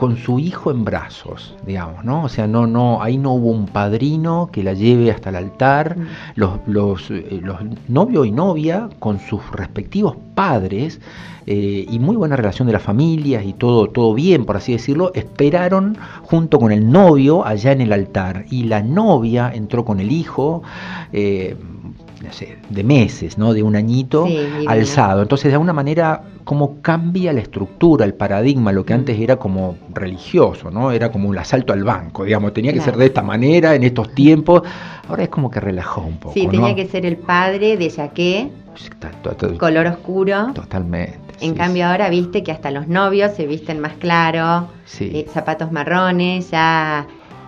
con 0.00 0.16
su 0.16 0.38
hijo 0.38 0.70
en 0.70 0.82
brazos, 0.82 1.54
digamos, 1.66 2.06
¿no? 2.06 2.24
O 2.24 2.30
sea, 2.30 2.46
no, 2.46 2.66
no, 2.66 3.02
ahí 3.02 3.18
no 3.18 3.34
hubo 3.34 3.50
un 3.50 3.66
padrino 3.66 4.48
que 4.50 4.62
la 4.62 4.72
lleve 4.72 5.10
hasta 5.10 5.28
el 5.28 5.36
altar, 5.36 5.98
mm. 5.98 6.06
los, 6.36 6.52
los, 6.66 7.10
eh, 7.10 7.38
los 7.42 7.58
novio 7.86 8.24
y 8.24 8.30
novia 8.30 8.88
con 8.98 9.20
sus 9.20 9.42
respectivos 9.52 10.16
padres 10.34 11.02
eh, 11.44 11.84
y 11.86 11.98
muy 11.98 12.16
buena 12.16 12.34
relación 12.34 12.66
de 12.66 12.72
las 12.72 12.82
familias 12.82 13.44
y 13.44 13.52
todo, 13.52 13.88
todo 13.88 14.14
bien, 14.14 14.46
por 14.46 14.56
así 14.56 14.72
decirlo, 14.72 15.12
esperaron 15.14 15.98
junto 16.22 16.58
con 16.58 16.72
el 16.72 16.90
novio 16.90 17.44
allá 17.44 17.72
en 17.72 17.82
el 17.82 17.92
altar 17.92 18.46
y 18.50 18.62
la 18.62 18.82
novia 18.82 19.52
entró 19.54 19.84
con 19.84 20.00
el 20.00 20.12
hijo. 20.12 20.62
Eh, 21.12 21.56
de 22.68 22.84
meses, 22.84 23.38
¿no? 23.38 23.52
De 23.54 23.62
un 23.62 23.76
añito 23.76 24.26
alzado. 24.66 25.22
Entonces, 25.22 25.50
de 25.50 25.54
alguna 25.54 25.72
manera, 25.72 26.22
cómo 26.44 26.80
cambia 26.82 27.32
la 27.32 27.40
estructura, 27.40 28.04
el 28.04 28.14
paradigma, 28.14 28.72
lo 28.72 28.84
que 28.84 28.92
antes 28.92 29.18
era 29.18 29.36
como 29.36 29.76
religioso, 29.92 30.70
¿no? 30.70 30.92
Era 30.92 31.10
como 31.10 31.28
un 31.28 31.38
asalto 31.38 31.72
al 31.72 31.84
banco, 31.84 32.24
digamos, 32.24 32.52
tenía 32.52 32.72
que 32.72 32.80
ser 32.80 32.96
de 32.96 33.06
esta 33.06 33.22
manera, 33.22 33.74
en 33.74 33.84
estos 33.84 34.14
tiempos. 34.14 34.62
Ahora 35.08 35.24
es 35.24 35.28
como 35.28 35.50
que 35.50 35.60
relajó 35.60 36.02
un 36.02 36.18
poco. 36.18 36.34
Sí, 36.34 36.46
tenía 36.46 36.74
que 36.74 36.86
ser 36.86 37.06
el 37.06 37.16
padre 37.16 37.76
de 37.76 37.88
yaqué, 37.88 38.50
color 39.58 39.86
oscuro. 39.86 40.52
Totalmente. 40.54 41.18
En 41.40 41.54
cambio, 41.54 41.86
ahora 41.86 42.10
viste 42.10 42.42
que 42.42 42.52
hasta 42.52 42.70
los 42.70 42.86
novios 42.86 43.32
se 43.32 43.46
visten 43.46 43.80
más 43.80 43.94
claro, 43.94 44.68
eh, 45.00 45.26
zapatos 45.32 45.72
marrones, 45.72 46.50
ya 46.50 47.06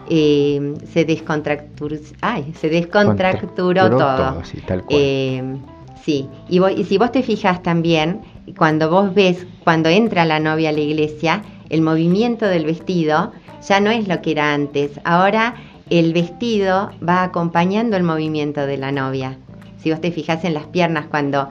eh, 0.09 0.75
se 0.93 1.05
descontracturó, 1.05 1.97
ay, 2.21 2.53
se 2.59 2.69
descontracturó 2.69 3.91
todo. 3.91 4.45
sí, 4.45 4.59
tal 4.67 4.83
cual. 4.85 5.01
Eh, 5.01 5.57
sí, 6.05 6.29
y, 6.49 6.63
y 6.65 6.85
si 6.85 6.99
vos 6.99 7.13
te 7.13 7.23
fijas 7.23 7.63
también, 7.63 8.21
cuando 8.57 8.91
vos 8.91 9.15
ves, 9.15 9.47
cuando 9.65 9.89
entra 9.89 10.25
la 10.25 10.41
novia 10.41 10.71
a 10.71 10.73
la 10.73 10.81
iglesia, 10.81 11.43
el 11.71 11.81
movimiento 11.81 12.47
del 12.47 12.67
vestido 12.67 13.33
ya 13.67 13.81
no 13.81 13.91
es 13.91 14.09
lo 14.09 14.21
que 14.21 14.33
era 14.33 14.53
antes. 14.53 15.01
Ahora 15.05 15.55
el 15.91 16.13
vestido 16.13 16.91
va 17.07 17.23
acompañando 17.23 17.97
el 17.97 18.03
movimiento 18.03 18.67
de 18.67 18.77
la 18.77 18.93
novia. 18.93 19.39
Si 19.79 19.91
vos 19.91 20.01
te 20.01 20.13
fijas 20.13 20.45
en 20.45 20.55
las 20.55 20.67
piernas 20.67 21.07
cuando 21.11 21.49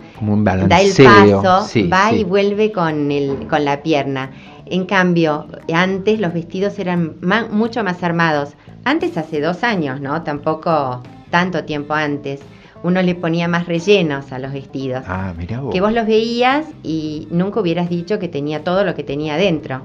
da 0.68 0.82
el 0.82 0.94
paso, 0.94 1.68
va 1.92 2.14
y 2.14 2.24
vuelve 2.24 2.72
con, 2.72 3.12
el, 3.12 3.48
con 3.48 3.66
la 3.66 3.84
pierna. 3.84 4.32
En 4.72 4.86
cambio, 4.86 5.48
antes 5.74 6.22
los 6.22 6.34
vestidos 6.34 6.80
eran 6.80 7.18
mucho 7.52 7.84
más 7.84 8.02
armados. 8.04 8.54
Antes, 8.86 9.18
hace 9.18 9.42
dos 9.42 9.66
años, 9.66 10.00
¿no? 10.00 10.24
Tampoco 10.24 11.04
tanto 11.30 11.66
tiempo 11.66 11.94
antes. 11.94 12.40
uno 12.84 13.02
le 13.02 13.14
ponía 13.16 13.50
más 13.50 13.68
rellenos 13.68 14.32
a 14.32 14.40
los 14.40 14.54
vestidos. 14.54 15.04
Ah, 15.08 15.34
mira 15.38 15.60
vos. 15.60 15.74
Que 15.74 15.82
vos 15.82 15.92
los 15.92 16.08
veías 16.08 16.66
y 16.84 17.28
nunca 17.32 17.60
hubieras 17.60 17.90
dicho 17.90 18.18
que 18.18 18.30
tenía 18.30 18.64
todo 18.64 18.86
lo 18.86 18.96
que 18.96 19.04
tenía 19.04 19.36
adentro. 19.36 19.82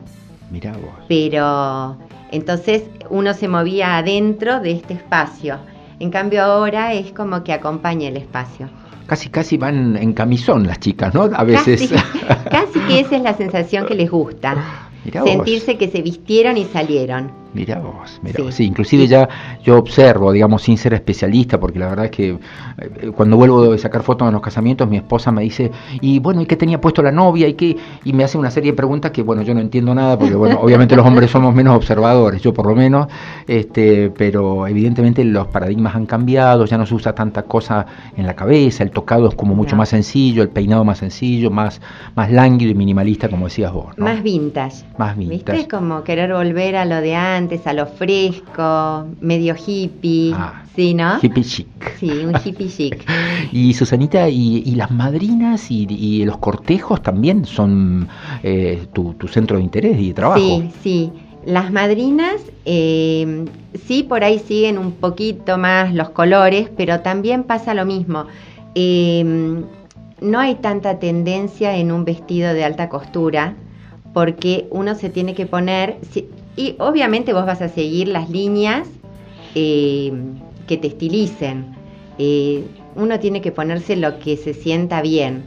Mira 0.52 0.72
vos. 0.72 0.94
Pero 1.08 1.96
entonces 2.30 2.84
uno 3.10 3.34
se 3.34 3.48
movía 3.48 3.98
adentro 3.98 4.60
de 4.60 4.70
este 4.70 4.94
espacio. 4.94 5.58
En 5.98 6.10
cambio 6.10 6.42
ahora 6.44 6.92
es 6.92 7.10
como 7.12 7.42
que 7.42 7.52
acompaña 7.52 8.08
el 8.08 8.16
espacio. 8.16 8.70
Casi, 9.06 9.28
casi 9.28 9.56
van 9.56 9.96
en 9.96 10.12
camisón 10.12 10.66
las 10.66 10.80
chicas, 10.80 11.14
¿no? 11.14 11.30
A 11.32 11.44
veces. 11.44 11.92
Casi, 12.50 12.80
que 12.88 13.00
esa 13.00 13.16
es 13.16 13.22
la 13.22 13.34
sensación 13.34 13.86
que 13.86 13.94
les 13.94 14.10
gusta. 14.10 14.88
Sentirse 15.12 15.78
que 15.78 15.88
se 15.88 16.02
vistieron 16.02 16.56
y 16.56 16.64
salieron. 16.64 17.45
Mira 17.56 17.78
vos, 17.78 18.20
mira 18.22 18.44
vos. 18.44 18.54
Sí, 18.54 18.64
inclusive 18.64 19.06
ya 19.06 19.26
yo 19.64 19.78
observo, 19.78 20.30
digamos, 20.30 20.60
sin 20.60 20.76
ser 20.76 20.92
especialista, 20.92 21.58
porque 21.58 21.78
la 21.78 21.88
verdad 21.88 22.04
es 22.04 22.10
que 22.10 22.28
eh, 22.28 23.10
cuando 23.16 23.38
vuelvo 23.38 23.72
a 23.72 23.78
sacar 23.78 24.02
fotos 24.02 24.28
en 24.28 24.34
los 24.34 24.42
casamientos, 24.42 24.86
mi 24.90 24.98
esposa 24.98 25.32
me 25.32 25.40
dice, 25.40 25.70
y 26.02 26.18
bueno, 26.18 26.42
¿y 26.42 26.46
qué 26.46 26.56
tenía 26.56 26.78
puesto 26.78 27.02
la 27.02 27.10
novia? 27.12 27.48
¿Y 27.48 27.54
qué? 27.54 27.74
Y 28.04 28.12
me 28.12 28.24
hace 28.24 28.36
una 28.36 28.50
serie 28.50 28.72
de 28.72 28.76
preguntas 28.76 29.10
que, 29.10 29.22
bueno, 29.22 29.40
yo 29.40 29.54
no 29.54 29.60
entiendo 29.60 29.94
nada, 29.94 30.18
porque, 30.18 30.34
bueno, 30.34 30.58
obviamente 30.62 30.94
los 30.94 31.06
hombres 31.06 31.30
somos 31.30 31.54
menos 31.54 31.74
observadores, 31.74 32.42
yo 32.42 32.52
por 32.52 32.66
lo 32.66 32.74
menos, 32.74 33.06
este, 33.46 34.10
pero 34.10 34.66
evidentemente 34.66 35.24
los 35.24 35.46
paradigmas 35.46 35.96
han 35.96 36.04
cambiado, 36.04 36.66
ya 36.66 36.76
no 36.76 36.84
se 36.84 36.94
usa 36.94 37.14
tanta 37.14 37.44
cosa 37.44 37.86
en 38.18 38.26
la 38.26 38.36
cabeza, 38.36 38.82
el 38.82 38.90
tocado 38.90 39.28
es 39.30 39.34
como 39.34 39.54
mucho 39.54 39.76
más 39.76 39.88
sencillo, 39.88 40.42
el 40.42 40.50
peinado 40.50 40.84
más 40.84 40.98
sencillo, 40.98 41.50
más, 41.50 41.80
más 42.14 42.30
lánguido 42.30 42.70
y 42.72 42.74
minimalista, 42.74 43.30
como 43.30 43.46
decías 43.46 43.72
vos. 43.72 43.96
Más 43.96 44.22
vintage. 44.22 44.84
Más 44.98 45.16
vintage. 45.16 45.56
¿Viste? 45.56 45.68
Como 45.74 46.04
querer 46.04 46.34
volver 46.34 46.76
a 46.76 46.84
lo 46.84 47.00
de 47.00 47.14
antes 47.14 47.45
a 47.64 47.72
lo 47.72 47.86
fresco, 47.86 49.06
medio 49.20 49.54
hippie, 49.54 50.32
ah, 50.34 50.64
¿sí, 50.74 50.94
no? 50.94 51.18
Hippie 51.22 51.44
chic. 51.44 51.96
Sí, 51.98 52.10
un 52.10 52.34
hippie 52.44 52.68
chic. 52.68 53.04
y 53.52 53.72
Susanita, 53.74 54.28
¿y, 54.28 54.74
las 54.74 54.90
madrinas 54.90 55.70
y, 55.70 56.24
los 56.24 56.38
cortejos 56.38 57.02
también 57.02 57.44
son 57.44 58.08
eh, 58.42 58.86
tu, 58.92 59.14
centro 59.28 59.56
de 59.58 59.62
interés 59.62 59.98
y 59.98 60.08
de 60.08 60.14
trabajo? 60.14 60.40
Sí, 60.40 60.70
sí. 60.82 61.12
Las 61.44 61.70
madrinas 61.70 62.42
eh, 62.64 63.44
sí 63.86 64.02
por 64.02 64.24
ahí 64.24 64.40
siguen 64.40 64.78
un 64.78 64.92
poquito 64.92 65.58
más 65.58 65.94
los 65.94 66.10
colores, 66.10 66.68
pero 66.76 67.00
también 67.00 67.44
pasa 67.44 67.72
lo 67.72 67.86
mismo. 67.86 68.26
Eh, 68.74 69.64
no 70.20 70.40
hay 70.40 70.56
tanta 70.56 70.98
tendencia 70.98 71.76
en 71.76 71.92
un 71.92 72.04
vestido 72.04 72.52
de 72.52 72.64
alta 72.64 72.88
costura 72.88 73.54
porque 74.16 74.66
uno 74.70 74.94
se 74.94 75.10
tiene 75.10 75.34
que 75.34 75.44
poner, 75.44 75.98
y 76.56 76.74
obviamente 76.78 77.32
vos 77.32 77.46
vas 77.46 77.60
a 77.60 77.68
seguir 77.68 78.08
las 78.08 78.30
líneas 78.30 78.88
eh, 79.54 80.12
que 80.66 80.76
te 80.78 80.88
estilicen. 80.88 81.76
Eh, 82.18 82.64
uno 82.94 83.20
tiene 83.20 83.42
que 83.42 83.52
ponerse 83.52 83.94
lo 83.94 84.18
que 84.18 84.36
se 84.36 84.54
sienta 84.54 85.02
bien. 85.02 85.44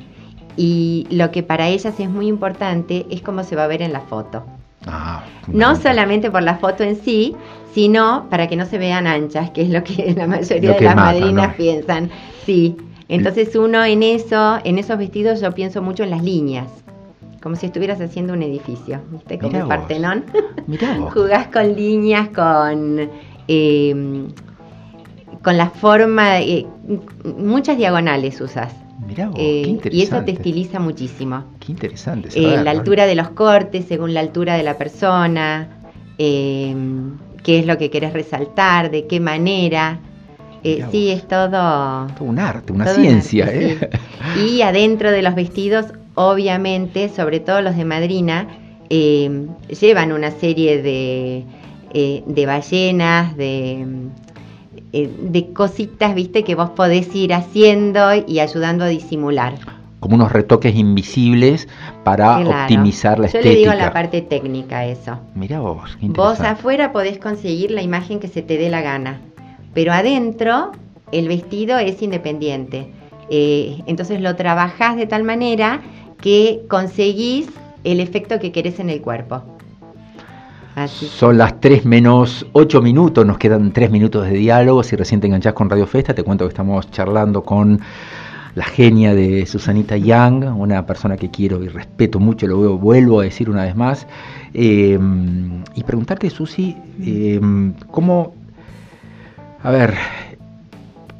Y 0.55 1.07
lo 1.09 1.31
que 1.31 1.41
para 1.41 1.67
ellas 1.67 1.99
es 1.99 2.09
muy 2.09 2.27
importante 2.27 3.07
es 3.09 3.21
cómo 3.21 3.43
se 3.43 3.55
va 3.55 3.63
a 3.63 3.67
ver 3.67 3.81
en 3.81 3.91
la 3.91 4.01
foto. 4.01 4.45
Ah, 4.85 5.23
no 5.47 5.75
solamente 5.75 6.31
por 6.31 6.43
la 6.43 6.57
foto 6.57 6.83
en 6.83 6.95
sí, 6.95 7.35
sino 7.73 8.27
para 8.29 8.47
que 8.47 8.55
no 8.55 8.65
se 8.65 8.77
vean 8.77 9.07
anchas, 9.07 9.49
que 9.51 9.63
es 9.63 9.69
lo 9.69 9.83
que 9.83 10.13
la 10.17 10.27
mayoría 10.27 10.73
de 10.73 10.81
las 10.81 10.95
madrinas 10.95 11.55
piensan. 11.55 12.11
Sí, 12.45 12.77
entonces 13.07 13.55
uno 13.55 13.83
en 13.83 14.03
eso, 14.03 14.59
en 14.63 14.77
esos 14.77 14.97
vestidos 14.97 15.41
yo 15.41 15.53
pienso 15.53 15.81
mucho 15.81 16.03
en 16.03 16.11
las 16.11 16.23
líneas 16.23 16.67
como 17.41 17.55
si 17.55 17.67
estuvieras 17.67 18.01
haciendo 18.01 18.33
un 18.33 18.43
edificio, 18.43 19.01
¿viste? 19.11 19.39
Como 19.39 19.57
el 19.57 19.67
Partenón. 19.67 20.25
Jugás 21.13 21.47
con 21.47 21.75
líneas, 21.75 22.29
con, 22.29 23.09
eh, 23.47 24.27
con 25.41 25.57
la 25.57 25.69
forma, 25.69 26.41
eh, 26.41 26.65
muchas 27.37 27.77
diagonales 27.77 28.39
usas. 28.41 28.73
Mirá 29.07 29.27
vos, 29.27 29.37
qué 29.37 29.61
interesante. 29.61 29.89
Eh, 29.89 29.99
y 29.99 30.01
eso 30.03 30.23
te 30.23 30.31
estiliza 30.31 30.79
muchísimo. 30.79 31.45
Qué 31.59 31.71
interesante. 31.71 32.29
la 32.39 32.71
altura 32.71 33.05
de 33.05 33.15
los 33.15 33.29
cortes, 33.29 33.85
según 33.85 34.13
la 34.13 34.19
altura 34.19 34.55
de 34.55 34.63
la 34.63 34.77
persona, 34.77 35.69
qué 36.17 36.75
es 37.45 37.65
lo 37.65 37.77
que 37.77 37.89
querés 37.89 38.11
resaltar, 38.11 38.91
de 38.91 39.07
qué 39.07 39.21
manera. 39.21 39.99
sí, 40.61 41.09
es 41.09 41.25
todo... 41.25 42.07
todo 42.17 42.25
un 42.25 42.39
arte, 42.39 42.73
una 42.73 42.87
ciencia. 42.87 43.49
Y 44.45 44.61
adentro 44.61 45.11
de 45.11 45.21
los 45.21 45.33
vestidos 45.33 45.85
obviamente, 46.19 47.07
sobre 47.07 47.39
todo 47.39 47.61
los 47.61 47.77
de 47.77 47.85
madrina, 47.85 48.47
eh, 48.89 49.47
llevan 49.79 50.11
una 50.11 50.31
serie 50.31 50.81
de, 50.81 51.45
eh, 51.93 52.23
de 52.25 52.45
ballenas, 52.45 53.37
de, 53.37 53.87
eh, 54.91 55.09
de 55.17 55.53
cositas, 55.53 56.13
viste, 56.13 56.43
que 56.43 56.55
vos 56.55 56.71
podés 56.71 57.15
ir 57.15 57.33
haciendo 57.33 58.09
y 58.27 58.41
ayudando 58.41 58.83
a 58.83 58.87
disimular. 58.89 59.53
Como 60.01 60.15
unos 60.15 60.33
retoques 60.33 60.75
invisibles 60.75 61.69
para 62.03 62.39
optimizar 62.39 63.17
la 63.17 63.27
estética. 63.27 63.49
Yo 63.49 63.53
le 63.53 63.59
digo 63.59 63.73
la 63.73 63.93
parte 63.93 64.21
técnica 64.21 64.85
eso. 64.85 65.19
Mira 65.35 65.61
vos, 65.61 65.97
Vos 66.01 66.41
afuera 66.41 66.91
podés 66.91 67.17
conseguir 67.17 67.71
la 67.71 67.81
imagen 67.81 68.19
que 68.19 68.27
se 68.27 68.41
te 68.41 68.57
dé 68.57 68.69
la 68.69 68.81
gana, 68.81 69.21
pero 69.73 69.93
adentro 69.93 70.71
el 71.13 71.29
vestido 71.29 71.77
es 71.77 72.01
independiente. 72.01 72.91
entonces 73.29 74.19
lo 74.19 74.35
trabajás 74.35 74.97
de 74.97 75.05
tal 75.05 75.23
manera 75.23 75.81
que 76.21 76.61
conseguís 76.67 77.49
el 77.83 77.99
efecto 77.99 78.39
que 78.39 78.51
querés 78.51 78.79
en 78.79 78.89
el 78.89 79.01
cuerpo. 79.01 79.43
Son 80.87 81.37
las 81.37 81.59
3 81.59 81.85
menos 81.85 82.45
8 82.53 82.81
minutos, 82.81 83.25
nos 83.25 83.37
quedan 83.37 83.73
3 83.73 83.91
minutos 83.91 84.25
de 84.27 84.33
diálogo. 84.33 84.83
Si 84.83 84.95
recién 84.95 85.19
te 85.19 85.27
enganchás 85.27 85.53
con 85.53 85.69
Radio 85.69 85.85
Festa, 85.85 86.13
te 86.13 86.23
cuento 86.23 86.45
que 86.45 86.49
estamos 86.49 86.89
charlando 86.91 87.43
con 87.43 87.81
la 88.55 88.63
genia 88.63 89.13
de 89.13 89.45
Susanita 89.45 89.97
Young, 89.97 90.45
una 90.57 90.85
persona 90.85 91.17
que 91.17 91.29
quiero 91.29 91.61
y 91.63 91.67
respeto 91.67 92.19
mucho, 92.19 92.47
lo 92.47 92.77
vuelvo 92.77 93.19
a 93.19 93.23
decir 93.23 93.49
una 93.49 93.63
vez 93.63 93.75
más. 93.75 94.07
Eh, 94.53 94.97
y 95.75 95.83
preguntarte, 95.83 96.29
Susi, 96.29 96.77
eh, 97.01 97.41
¿cómo, 97.91 98.33
a 99.61 99.71
ver, 99.71 99.95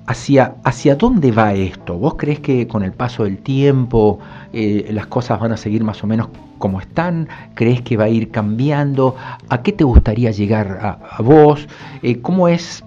hacia, 0.10 0.56
hacia 0.64 0.96
dónde 0.96 1.32
va 1.32 1.54
esto? 1.54 1.96
¿Vos 1.96 2.16
crees 2.18 2.40
que 2.40 2.68
con 2.68 2.82
el 2.82 2.94
paso 2.94 3.26
del 3.26 3.38
tiempo 3.38 4.18
eh, 4.54 4.90
las 4.92 5.06
cosas 5.06 5.40
van 5.40 5.52
a 5.52 5.58
seguir 5.58 5.84
más 5.84 6.04
o 6.04 6.08
menos 6.08 6.30
como 6.58 6.82
están? 6.82 7.30
¿Crees 7.54 7.84
que 7.84 7.96
va 7.96 8.06
a 8.06 8.10
ir 8.10 8.32
cambiando? 8.32 9.16
¿A 9.50 9.62
qué 9.62 9.72
te 9.72 9.84
gustaría 9.84 10.32
llegar 10.32 10.80
a, 10.82 11.22
vos? 11.22 11.68
Eh, 12.02 12.22
¿Cómo 12.22 12.48
es, 12.48 12.84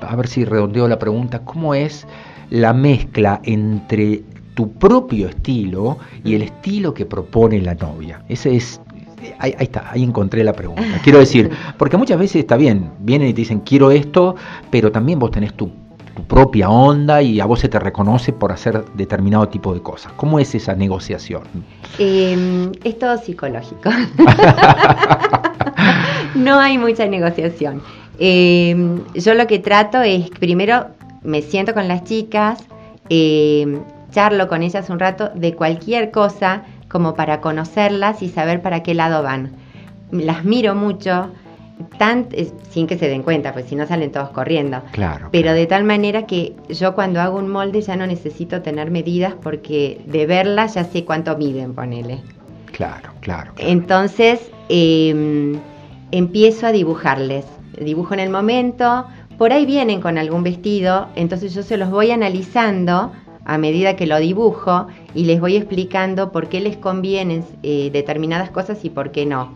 a 0.00 0.16
ver 0.16 0.28
si 0.28 0.46
redondeo 0.46 0.88
la 0.88 0.98
pregunta, 0.98 1.40
cómo 1.40 1.74
es 1.74 2.06
la 2.48 2.72
mezcla 2.72 3.40
entre 3.44 4.22
tu 4.54 4.72
propio 4.72 5.28
estilo 5.28 5.98
y 6.24 6.36
el 6.36 6.42
estilo 6.42 6.94
que 6.94 7.04
propone 7.04 7.60
la 7.60 7.74
novia? 7.74 8.22
Ese 8.28 8.56
es 8.56 8.80
Ahí, 9.38 9.54
ahí, 9.58 9.64
está, 9.64 9.90
ahí 9.90 10.02
encontré 10.04 10.44
la 10.44 10.52
pregunta. 10.52 11.00
Quiero 11.02 11.18
decir, 11.18 11.50
porque 11.78 11.96
muchas 11.96 12.18
veces 12.18 12.36
está 12.36 12.56
bien, 12.56 12.90
vienen 13.00 13.28
y 13.28 13.32
te 13.32 13.40
dicen 13.40 13.60
quiero 13.60 13.90
esto, 13.90 14.36
pero 14.70 14.92
también 14.92 15.18
vos 15.18 15.30
tenés 15.30 15.54
tu 15.54 15.70
tu 16.16 16.24
propia 16.24 16.70
onda 16.70 17.22
y 17.22 17.38
a 17.40 17.44
vos 17.44 17.60
se 17.60 17.68
te 17.68 17.78
reconoce 17.78 18.32
por 18.32 18.50
hacer 18.50 18.84
determinado 18.94 19.48
tipo 19.48 19.74
de 19.74 19.82
cosas. 19.82 20.12
¿Cómo 20.16 20.40
es 20.40 20.54
esa 20.54 20.74
negociación? 20.74 21.42
Em, 21.98 22.72
es 22.82 22.98
todo 22.98 23.18
psicológico. 23.18 23.90
no 26.34 26.58
hay 26.58 26.78
mucha 26.78 27.06
negociación. 27.06 27.82
Em, 28.18 29.02
yo 29.14 29.34
lo 29.34 29.46
que 29.46 29.58
trato 29.58 30.00
es, 30.00 30.30
primero, 30.30 30.86
me 31.22 31.42
siento 31.42 31.74
con 31.74 31.86
las 31.86 32.04
chicas, 32.04 32.64
em, 33.10 33.82
charlo 34.10 34.48
con 34.48 34.62
ellas 34.62 34.88
un 34.88 34.98
rato 34.98 35.30
de 35.34 35.54
cualquier 35.54 36.10
cosa 36.10 36.62
como 36.88 37.14
para 37.14 37.42
conocerlas 37.42 38.22
y 38.22 38.30
saber 38.30 38.62
para 38.62 38.82
qué 38.82 38.94
lado 38.94 39.22
van. 39.22 39.52
Las 40.10 40.44
miro 40.44 40.74
mucho, 40.74 41.28
tan, 41.98 42.28
sin 42.70 42.86
que 42.86 42.98
se 42.98 43.08
den 43.08 43.22
cuenta, 43.22 43.52
pues 43.52 43.66
si 43.66 43.76
no 43.76 43.86
salen 43.86 44.12
todos 44.12 44.30
corriendo. 44.30 44.82
Claro. 44.92 45.28
Pero 45.32 45.52
de 45.52 45.66
tal 45.66 45.84
manera 45.84 46.26
que 46.26 46.54
yo 46.68 46.94
cuando 46.94 47.20
hago 47.20 47.38
un 47.38 47.48
molde 47.48 47.80
ya 47.80 47.96
no 47.96 48.06
necesito 48.06 48.62
tener 48.62 48.90
medidas 48.90 49.34
porque 49.42 50.00
de 50.06 50.26
verlas 50.26 50.74
ya 50.74 50.84
sé 50.84 51.04
cuánto 51.04 51.36
miden, 51.36 51.74
ponele. 51.74 52.22
Claro, 52.72 53.10
claro. 53.20 53.52
Entonces 53.58 54.40
em, 54.68 55.58
empiezo 56.10 56.66
a 56.66 56.72
dibujarles. 56.72 57.44
Dibujo 57.80 58.14
en 58.14 58.20
el 58.20 58.30
momento, 58.30 59.06
por 59.38 59.52
ahí 59.52 59.66
vienen 59.66 60.00
con 60.00 60.18
algún 60.18 60.42
vestido, 60.42 61.08
entonces 61.14 61.54
yo 61.54 61.62
se 61.62 61.76
los 61.76 61.90
voy 61.90 62.10
analizando 62.10 63.12
a 63.44 63.58
medida 63.58 63.96
que 63.96 64.06
lo 64.06 64.18
dibujo 64.18 64.88
y 65.14 65.24
les 65.24 65.40
voy 65.40 65.56
explicando 65.56 66.32
por 66.32 66.48
qué 66.48 66.60
les 66.60 66.76
convienen 66.76 67.44
eh, 67.62 67.90
determinadas 67.92 68.50
cosas 68.50 68.84
y 68.84 68.90
por 68.90 69.12
qué 69.12 69.24
no. 69.26 69.54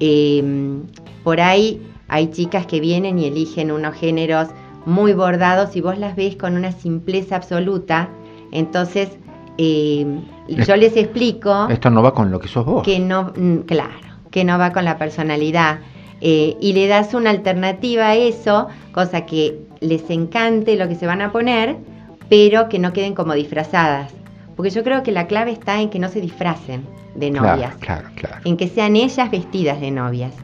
Em, 0.00 0.82
por 1.22 1.40
ahí 1.40 1.80
hay 2.08 2.30
chicas 2.30 2.66
que 2.66 2.80
vienen 2.80 3.18
y 3.18 3.26
eligen 3.26 3.70
unos 3.70 3.94
géneros 3.94 4.48
muy 4.86 5.12
bordados 5.12 5.76
y 5.76 5.80
vos 5.80 5.98
las 5.98 6.16
ves 6.16 6.36
con 6.36 6.56
una 6.56 6.72
simpleza 6.72 7.36
absoluta. 7.36 8.08
Entonces, 8.50 9.10
em, 9.58 10.22
yo 10.48 10.76
les 10.76 10.96
explico... 10.96 11.68
Esto 11.68 11.90
no 11.90 12.02
va 12.02 12.14
con 12.14 12.30
lo 12.30 12.40
que 12.40 12.48
sos 12.48 12.64
vos. 12.64 12.82
Que 12.82 12.98
no, 12.98 13.32
mm, 13.36 13.58
claro, 13.60 14.08
que 14.30 14.44
no 14.44 14.58
va 14.58 14.72
con 14.72 14.84
la 14.84 14.98
personalidad. 14.98 15.80
Eh, 16.20 16.56
y 16.60 16.72
le 16.72 16.86
das 16.86 17.14
una 17.14 17.30
alternativa 17.30 18.08
a 18.08 18.16
eso, 18.16 18.68
cosa 18.92 19.24
que 19.24 19.58
les 19.80 20.08
encante 20.10 20.76
lo 20.76 20.88
que 20.88 20.94
se 20.94 21.06
van 21.06 21.22
a 21.22 21.32
poner, 21.32 21.76
pero 22.28 22.68
que 22.68 22.78
no 22.78 22.92
queden 22.92 23.14
como 23.14 23.34
disfrazadas. 23.34 24.12
Porque 24.60 24.68
yo 24.74 24.84
creo 24.84 25.02
que 25.02 25.10
la 25.10 25.26
clave 25.26 25.52
está 25.52 25.80
en 25.80 25.88
que 25.88 25.98
no 25.98 26.10
se 26.10 26.20
disfracen 26.20 26.86
de 27.14 27.30
novias. 27.30 27.74
Claro, 27.76 28.10
claro, 28.14 28.36
En 28.44 28.58
que 28.58 28.68
sean 28.68 28.94
ellas 28.94 29.30
vestidas 29.30 29.80
de 29.80 29.90
novias. 29.90 30.34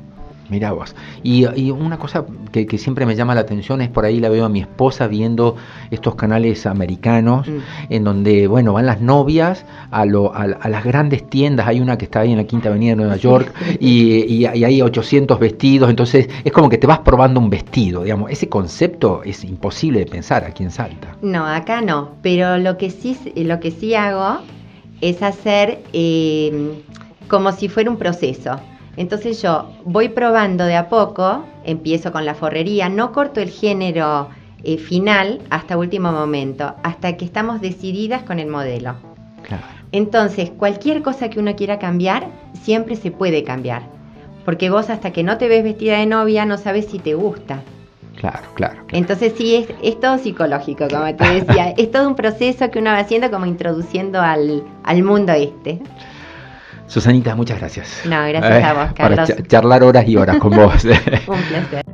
Mira 0.48 0.72
vos. 0.72 0.94
Y, 1.22 1.44
una 1.70 1.98
cosa 1.98 2.24
que, 2.52 2.78
siempre 2.78 3.06
me 3.06 3.16
llama 3.16 3.34
la 3.34 3.40
atención 3.40 3.80
es 3.80 3.88
por 3.88 4.04
ahí 4.04 4.20
la 4.20 4.28
veo 4.28 4.44
a 4.44 4.48
mi 4.48 4.60
esposa 4.60 5.06
viendo 5.06 5.56
estos 5.90 6.14
canales 6.14 6.66
americanos 6.66 7.48
mm. 7.48 7.58
en 7.90 8.04
donde, 8.04 8.46
bueno, 8.46 8.72
van 8.72 8.86
las 8.86 9.00
novias 9.00 9.64
a, 9.90 10.04
lo, 10.04 10.34
a, 10.34 10.46
las 10.46 10.84
grandes 10.84 11.28
tiendas. 11.28 11.66
Hay 11.66 11.80
una 11.80 11.98
que 11.98 12.04
está 12.04 12.20
ahí 12.20 12.32
en 12.32 12.38
la 12.38 12.44
Quinta 12.44 12.68
Avenida 12.68 12.90
de 12.92 12.96
Nueva 12.96 13.16
York 13.16 13.52
y, 13.80 14.44
hay 14.46 14.82
800 14.82 15.38
vestidos. 15.38 15.90
Entonces 15.90 16.28
es 16.44 16.52
como 16.52 16.68
que 16.68 16.78
te 16.78 16.86
vas 16.86 17.00
probando 17.00 17.40
un 17.40 17.50
vestido, 17.50 18.04
digamos. 18.04 18.30
Ese 18.30 18.48
concepto 18.48 19.22
es 19.24 19.44
imposible 19.44 20.00
de 20.00 20.06
pensar 20.06 20.44
aquí 20.44 20.62
en 20.62 20.70
Salta. 20.70 21.16
No, 21.22 21.46
acá 21.46 21.80
no. 21.80 22.12
Pero 22.22 22.58
lo 22.58 22.76
que 22.78 22.90
sí, 22.90 23.16
lo 23.36 23.60
que 23.60 23.70
sí 23.70 23.94
hago 23.94 24.38
es 25.00 25.22
hacer 25.22 25.82
eh, 25.92 26.82
como 27.28 27.52
si 27.52 27.68
fuera 27.68 27.90
un 27.90 27.96
proceso. 27.96 28.60
Entonces 28.96 29.42
yo 29.42 29.70
voy 29.84 30.08
probando 30.08 30.64
de 30.64 30.76
a 30.76 30.88
poco, 30.88 31.44
empiezo 31.64 32.12
con 32.12 32.24
la 32.24 32.34
forrería, 32.34 32.88
no 32.88 33.12
corto 33.12 33.40
el 33.40 33.50
género 33.50 34.28
eh, 34.64 34.78
final 34.78 35.40
hasta 35.50 35.76
último 35.76 36.12
momento, 36.12 36.74
hasta 36.82 37.16
que 37.16 37.24
estamos 37.24 37.60
decididas 37.60 38.22
con 38.22 38.38
el 38.38 38.48
modelo. 38.48 38.94
Entonces, 39.92 40.50
cualquier 40.50 41.02
cosa 41.02 41.30
que 41.30 41.38
uno 41.38 41.54
quiera 41.54 41.78
cambiar, 41.78 42.26
siempre 42.62 42.96
se 42.96 43.10
puede 43.10 43.44
cambiar. 43.44 43.82
Porque 44.44 44.70
vos 44.70 44.90
hasta 44.90 45.12
que 45.12 45.22
no 45.22 45.38
te 45.38 45.48
ves 45.48 45.62
vestida 45.62 45.98
de 45.98 46.06
novia 46.06 46.44
no 46.44 46.58
sabes 46.58 46.86
si 46.86 46.98
te 46.98 47.14
gusta. 47.14 47.60
Claro, 48.16 48.48
claro. 48.54 48.82
Entonces 48.92 49.34
sí, 49.36 49.66
es, 49.82 50.00
todo 50.00 50.18
psicológico, 50.18 50.88
como 50.88 51.14
te 51.14 51.42
decía. 51.42 51.74
es 51.76 51.90
todo 51.90 52.08
un 52.08 52.16
proceso 52.16 52.70
que 52.70 52.78
uno 52.78 52.90
va 52.90 52.98
haciendo 52.98 53.30
como 53.30 53.46
introduciendo 53.46 54.20
al, 54.20 54.64
al 54.84 55.02
mundo 55.02 55.32
este. 55.32 55.80
Susanita, 56.86 57.34
muchas 57.34 57.58
gracias. 57.58 58.02
No, 58.04 58.26
gracias 58.28 58.64
a 58.64 58.72
vos, 58.72 58.92
Carlos. 58.94 59.30
Para 59.30 59.42
charlar 59.46 59.82
horas 59.82 60.06
y 60.08 60.16
horas 60.16 60.36
con 60.38 60.50
vos. 60.56 60.84
Un 60.84 61.42
placer. 61.42 61.84